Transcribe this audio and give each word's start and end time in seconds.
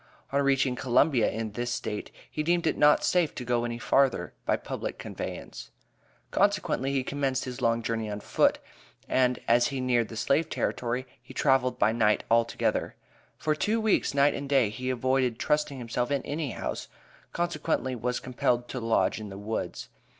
On 0.31 0.41
reaching 0.41 0.75
Columbia 0.75 1.29
in 1.29 1.51
this 1.51 1.71
State, 1.71 2.09
he 2.31 2.41
deemed 2.41 2.65
it 2.65 2.75
not 2.75 3.03
safe 3.03 3.35
to 3.35 3.45
go 3.45 3.65
any 3.65 3.77
further 3.77 4.33
by 4.47 4.57
public 4.57 4.97
conveyance, 4.97 5.69
consequently 6.31 6.91
he 6.91 7.03
commenced 7.03 7.45
his 7.45 7.61
long 7.61 7.83
journey 7.83 8.09
on 8.09 8.19
foot, 8.19 8.57
and 9.07 9.37
as 9.47 9.67
he 9.67 9.79
neared 9.79 10.07
the 10.07 10.15
slave 10.17 10.49
territory 10.49 11.05
he 11.21 11.35
traveled 11.35 11.77
by 11.77 11.91
night 11.91 12.23
altogether. 12.31 12.95
For 13.37 13.53
two 13.53 13.79
weeks, 13.79 14.15
night 14.15 14.33
and 14.33 14.49
day, 14.49 14.71
he 14.71 14.89
avoided 14.89 15.37
trusting 15.37 15.77
himself 15.77 16.09
in 16.09 16.23
any 16.23 16.49
house, 16.53 16.87
consequently 17.31 17.95
was 17.95 18.19
compelled 18.19 18.67
to 18.69 18.79
lodge 18.79 19.19
in 19.19 19.29
the 19.29 19.37
woods. 19.37 19.89